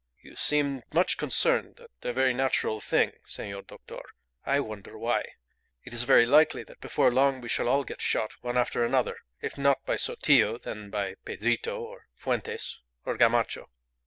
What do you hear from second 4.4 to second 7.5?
I wonder why? It is very likely that before long we